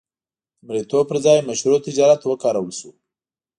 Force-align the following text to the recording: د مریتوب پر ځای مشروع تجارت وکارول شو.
د 0.59 0.59
مریتوب 0.67 1.03
پر 1.09 1.17
ځای 1.25 1.37
مشروع 1.49 1.79
تجارت 1.87 2.21
وکارول 2.23 2.71
شو. 2.79 2.89